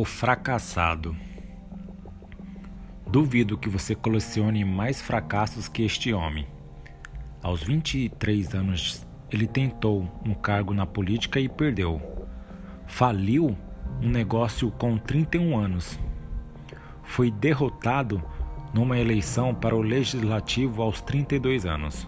O 0.00 0.04
fracassado. 0.04 1.16
Duvido 3.04 3.58
que 3.58 3.68
você 3.68 3.96
colecione 3.96 4.64
mais 4.64 5.02
fracassos 5.02 5.66
que 5.66 5.82
este 5.82 6.12
homem. 6.12 6.46
Aos 7.42 7.64
23 7.64 8.54
anos, 8.54 9.04
ele 9.28 9.48
tentou 9.48 10.08
um 10.24 10.34
cargo 10.34 10.72
na 10.72 10.86
política 10.86 11.40
e 11.40 11.48
perdeu. 11.48 12.00
Faliu 12.86 13.58
um 14.00 14.08
negócio 14.08 14.70
com 14.70 14.96
31 14.96 15.58
anos. 15.58 15.98
Foi 17.02 17.28
derrotado 17.28 18.22
numa 18.72 19.00
eleição 19.00 19.52
para 19.52 19.74
o 19.74 19.82
legislativo 19.82 20.80
aos 20.80 21.00
32 21.00 21.66
anos. 21.66 22.06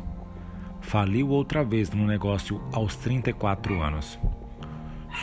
Faliu 0.80 1.30
outra 1.30 1.64
vez 1.64 1.90
no 1.90 2.06
negócio 2.06 2.62
aos 2.72 2.94
34 2.94 3.82
anos 3.82 4.16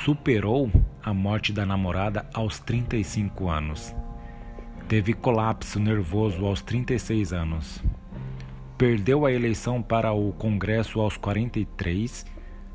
superou 0.03 0.71
a 1.07 1.13
morte 1.13 1.53
da 1.53 1.65
namorada 1.65 2.25
aos 2.33 2.59
35 2.59 3.47
anos. 3.49 3.95
Teve 4.89 5.13
colapso 5.13 5.79
nervoso 5.79 6.45
aos 6.45 6.61
36 6.61 7.31
anos. 7.31 7.81
Perdeu 8.77 9.25
a 9.25 9.31
eleição 9.31 9.81
para 9.81 10.11
o 10.11 10.33
Congresso 10.33 10.99
aos 10.99 11.15
43, 11.15 12.25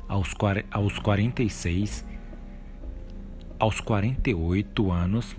aos, 0.07 0.33
aos 0.71 0.97
46, 0.97 2.03
aos 3.59 3.79
48 3.79 4.91
anos. 4.91 5.35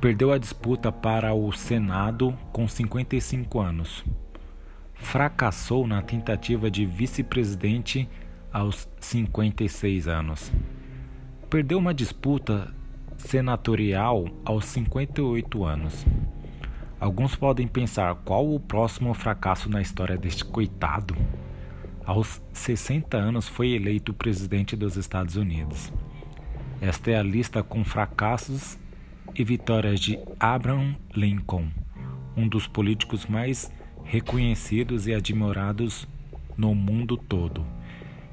Perdeu 0.00 0.32
a 0.32 0.38
disputa 0.38 0.90
para 0.90 1.34
o 1.34 1.52
Senado 1.52 2.34
com 2.52 2.66
55 2.66 3.60
anos. 3.60 4.02
Fracassou 4.94 5.86
na 5.86 6.00
tentativa 6.00 6.70
de 6.70 6.86
vice-presidente 6.86 8.08
aos 8.50 8.88
56 8.98 10.08
anos. 10.08 10.50
Perdeu 11.48 11.78
uma 11.78 11.94
disputa 11.94 12.74
senatorial 13.16 14.26
aos 14.44 14.64
58 14.64 15.64
anos. 15.64 16.04
Alguns 16.98 17.36
podem 17.36 17.68
pensar 17.68 18.16
qual 18.16 18.52
o 18.52 18.58
próximo 18.58 19.14
fracasso 19.14 19.70
na 19.70 19.80
história 19.80 20.18
deste 20.18 20.44
coitado. 20.44 21.16
Aos 22.04 22.42
60 22.52 23.16
anos 23.16 23.46
foi 23.46 23.70
eleito 23.70 24.12
presidente 24.12 24.74
dos 24.74 24.96
Estados 24.96 25.36
Unidos. 25.36 25.92
Esta 26.80 27.12
é 27.12 27.16
a 27.16 27.22
lista 27.22 27.62
com 27.62 27.84
fracassos 27.84 28.76
e 29.32 29.44
vitórias 29.44 30.00
de 30.00 30.18
Abraham 30.40 30.96
Lincoln, 31.14 31.68
um 32.36 32.48
dos 32.48 32.66
políticos 32.66 33.24
mais 33.24 33.70
reconhecidos 34.02 35.06
e 35.06 35.14
admirados 35.14 36.08
no 36.56 36.74
mundo 36.74 37.16
todo. 37.16 37.64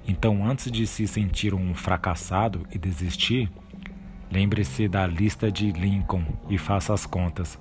Então, 0.08 0.46
antes 0.46 0.72
de 0.72 0.86
se 0.86 1.08
sentir 1.08 1.54
um 1.54 1.74
fracassado 1.74 2.68
e 2.72 2.78
desistir, 2.78 3.50
lembre-se 4.32 4.88
da 4.88 5.08
lista 5.08 5.52
de 5.52 5.72
Lincoln 5.72 6.26
e 6.50 6.58
faça 6.58 6.94
as 6.94 7.06
contas. 7.06 7.58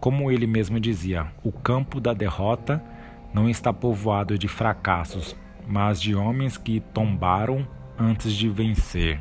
Como 0.00 0.30
ele 0.30 0.46
mesmo 0.46 0.78
dizia, 0.80 1.26
o 1.42 1.52
campo 1.52 2.00
da 2.00 2.12
derrota 2.12 2.82
não 3.32 3.48
está 3.48 3.72
povoado 3.72 4.38
de 4.38 4.48
fracassos, 4.48 5.36
mas 5.66 6.00
de 6.00 6.14
homens 6.14 6.56
que 6.56 6.80
tombaram 6.80 7.66
antes 7.98 8.32
de 8.32 8.48
vencer. 8.48 9.20